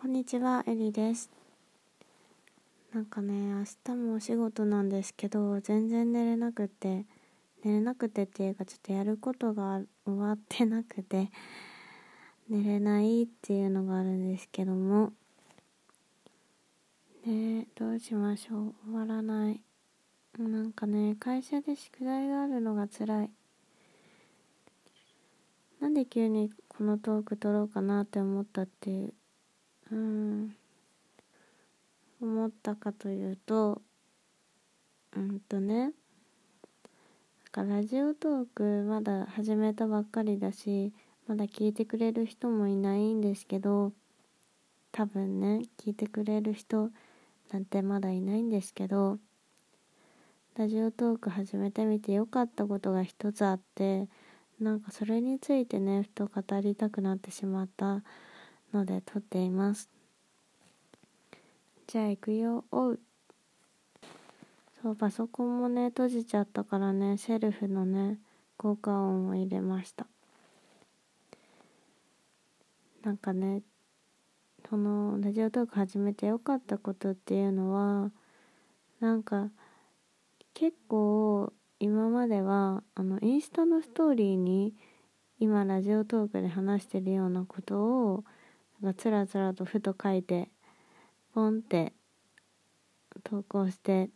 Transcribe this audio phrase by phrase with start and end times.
[0.00, 1.28] こんにちは、エリです。
[2.94, 7.04] なんかね、明日もお仕事なんですけど、全然寝れなくて、
[7.64, 11.32] 寝れなくてっていうか、ちょっとやることが終わってなくて、
[12.48, 15.12] 寝れないっていうのがあるんですけども、
[17.26, 18.74] ねどうしましょう。
[18.84, 19.60] 終わらない。
[20.38, 23.30] なんかね、会社で宿題があるのが辛い。
[25.80, 29.12] なんで急にこのトーク撮ろうかなって思ったっていう
[29.92, 30.56] うん。
[32.20, 33.80] 思ったかというと
[35.16, 35.92] うんとね
[37.54, 40.92] ラジオトークまだ始めたばっかりだし
[41.26, 43.92] まだ聞いてくれる人もいないんですけど
[44.92, 46.90] 多分ね聞いてくれる人
[47.52, 49.18] なんてまだいないんですけど
[50.56, 54.08] ラジオトーク始めてみてよかったことが一つあって
[54.60, 58.02] なんかそれについてねふと語りたくなってしまった。
[58.72, 59.88] ので撮っています。
[61.86, 62.64] じゃあ行くよ。
[62.70, 63.00] おう。
[64.82, 68.18] そうパソコンもね閉じちゃったからねセルフのね
[68.56, 70.06] 効果音を入れました。
[73.02, 73.62] なんかね
[74.68, 78.10] そのラジオトーク始めてよかったことっていうのは
[79.00, 79.48] なんか
[80.52, 84.74] 結構今まではあのインスタのストーリーに
[85.38, 88.24] 今ラジオトークで話してるようなことを
[88.82, 90.48] なんかつらつらとふと書いて
[91.34, 91.92] ポンって
[93.24, 94.10] 投稿して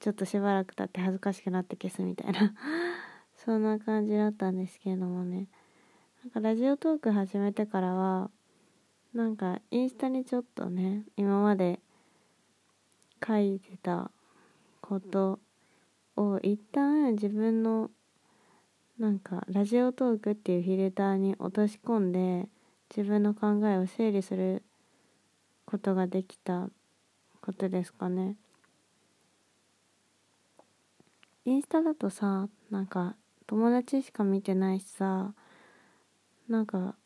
[0.00, 2.54] ちょっとしばらく経って恥ずかしくなって消すみたいな。
[3.36, 5.46] そんな感じだったんですけれどもね。
[6.22, 8.30] なんかラジオトーク始めてからは
[9.14, 11.80] なんかインスタにちょっとね今まで
[13.26, 14.10] 書いてた
[14.80, 15.38] こと
[16.16, 17.90] を一旦自分の
[18.98, 22.48] なんかラジオトークっていうフィルターに落とし込んで
[22.94, 24.62] 自分の考えを整理する
[25.64, 26.68] ことができた
[27.40, 28.36] ことですかね。
[31.44, 33.14] インスタだとさなんか
[33.46, 35.32] 友達しか見てないしさ
[36.48, 36.96] なんか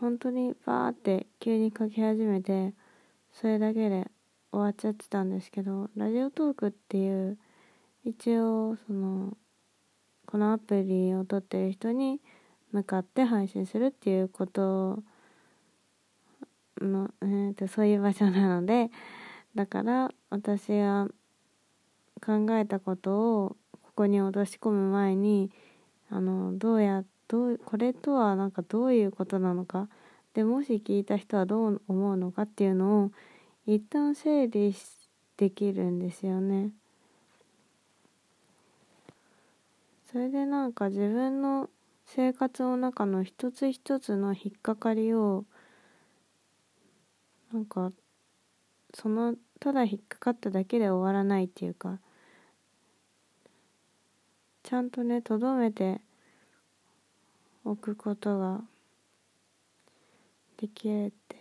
[0.00, 2.74] 本当にバーって急に書き始めて
[3.32, 4.08] それだけで
[4.52, 7.38] 終わっちゃってたんですけどラジオトークっていう
[8.04, 9.36] 一応その
[10.26, 12.20] このアプリを撮ってる人に
[12.70, 15.02] 向かって配信するっていうこと
[16.80, 18.90] の、 えー、とそういう場所なので
[19.54, 21.08] だから私が
[22.24, 25.50] 考えたことをここに落とし込む前に
[26.10, 29.88] あのどうやどうこれとはなんかどういうことなのか
[30.34, 33.12] でもし聞いた人はどう思うのかっていうのを
[33.66, 34.74] 一旦整理
[35.36, 36.70] できるんですよね。
[40.10, 41.68] それでなんか自分の
[42.06, 45.44] 生活の中の一つ一つの引っかかりを
[47.52, 47.92] なんか
[48.94, 51.98] そのただ引っかかっただけで終わらないっていうか
[54.62, 56.00] ちゃんとねとどめて
[57.64, 58.60] おくことが
[60.58, 61.36] できるって。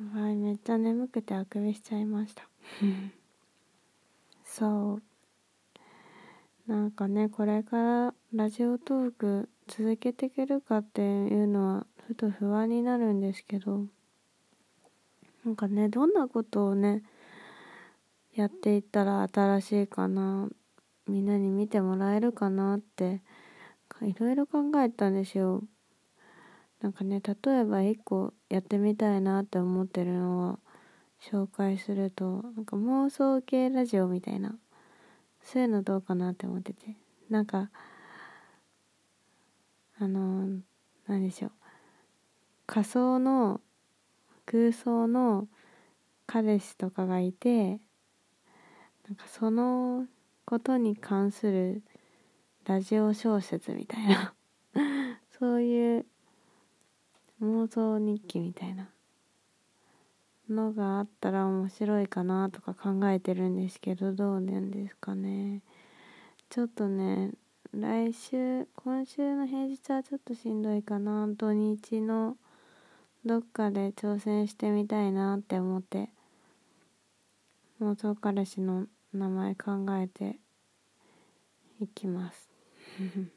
[0.00, 2.48] やばいめっちゃ眠くてあくびしちゃいました。
[4.44, 5.09] そう。
[6.70, 13.86] なんかねこれからラジオトーク続けていけるかっていうのはふと不安になるんですけど
[15.44, 17.02] なんかねどんなことをね
[18.36, 20.48] やっていったら新しいかな
[21.08, 23.20] みんなに見てもらえるかなって
[24.02, 25.64] いろいろ考えたんですよ。
[26.80, 30.58] なんかね例えば一個やってみたいなって思ってるのは
[31.20, 34.54] 紹介するとなんか妄想系ラジオみたいな
[35.42, 36.96] そういうのどうかなって思ってて。
[37.30, 37.70] なんか
[39.98, 40.60] あの
[41.06, 41.52] 何でしょう。
[42.66, 43.60] 仮想の
[44.46, 45.46] 空想の
[46.26, 47.80] 彼氏とかがいて
[49.08, 50.06] なんかその
[50.44, 51.82] ことに関する
[52.64, 54.34] ラジオ小説みたいな。
[55.38, 56.06] そういう
[57.40, 58.90] 妄想日記みたいな。
[60.50, 65.62] のがあったら面白いかなとか考えてるんですけどどうなんですかね。
[66.48, 67.30] ちょっとね
[67.72, 71.28] 来週今週の平日はちょっとしんどいかな。
[71.28, 72.36] 土日の
[73.24, 76.08] どっかで挑戦してみたいなって思って
[77.80, 80.38] 妄想彼氏の名前考えて
[81.80, 82.50] いきます。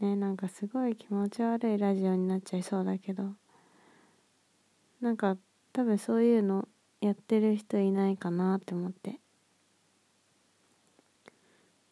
[0.00, 3.34] ねなんかすごい気持ち悪いラジオになっちゃいそうだけど。
[5.02, 5.36] なんか
[5.72, 6.68] 多分そういうの
[7.00, 9.18] やってる人いないかなって思って。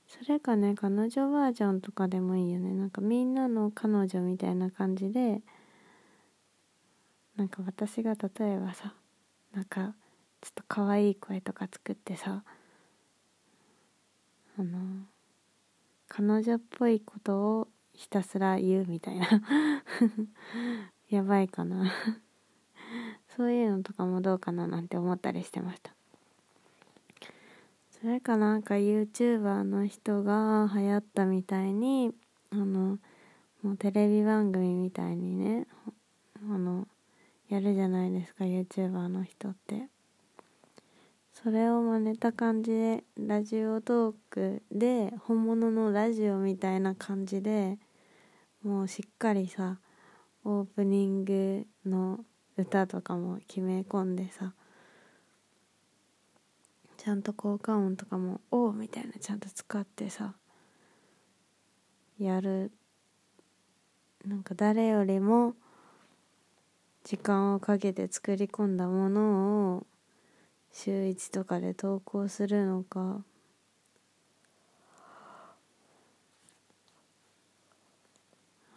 [0.06, 2.72] それかね彼女バージョンとかでもいいよね。
[2.72, 5.42] なんかみんなの彼女みたいな感じで
[7.36, 8.94] なんか私が例えばさ
[9.52, 9.94] なんか
[10.40, 12.44] ちょっと可愛い声とか作ってさ
[14.58, 14.78] あの
[16.08, 19.26] 彼女っぽいことをひたすら言うみたいな。
[21.08, 21.90] やばいかな。
[23.40, 25.92] そういうのとかもどうかななんて思ったりしてました。
[27.90, 32.12] それかなんか YouTuber の人が流行ったみたいに
[32.50, 32.98] あの
[33.62, 35.66] もうテレビ番組みたいにね
[36.50, 36.86] あの
[37.48, 39.86] やるじゃないですか YouTuber の人って。
[41.32, 47.78] それを真似た感じでラジオトークで本物のラジオみたいな感じで
[48.62, 49.78] もうしっかりさ
[50.44, 52.20] オープニングの
[52.60, 54.54] 歌とかも決め込んでさ
[56.96, 60.34] ちゃんと効果音とかも「おう」みたいなちゃんと使ってさ
[62.18, 62.70] やる
[64.26, 65.54] なんか誰よりも
[67.04, 69.86] 時間をかけて作り込んだものを
[70.72, 73.24] 週1とかで投稿するのか。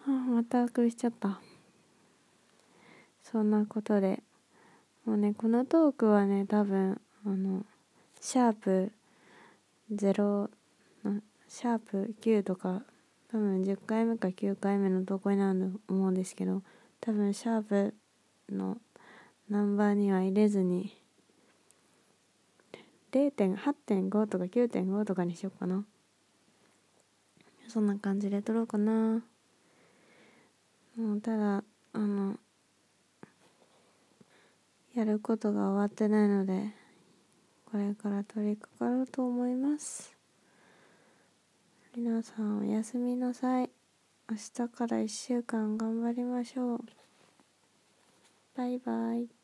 [0.05, 1.41] あまたあくびしちゃった。
[3.33, 4.21] そんなことで。
[5.05, 7.65] もうねこのトークはね多分あの
[8.21, 8.91] シャープ
[9.91, 10.49] 0
[11.49, 12.83] シャープ9とか
[13.31, 16.61] 多分10回目か9回目の投稿になると思うんですけど
[17.01, 17.93] 多分シャープ
[18.49, 18.77] の
[19.49, 20.95] ナンバーには入れずに
[23.11, 25.83] 0.8.5とか9.5とかにしようかな。
[27.67, 29.23] そんな感じで撮ろうかな。
[30.95, 31.63] もうただ
[31.93, 32.37] あの
[34.93, 36.71] やることが終わってないので
[37.71, 40.15] これから取り掛かろうと思います。
[41.95, 43.71] 皆さんおやすみなさい。
[44.29, 46.79] 明日から1週間頑張りましょう。
[48.55, 49.42] バイバイ。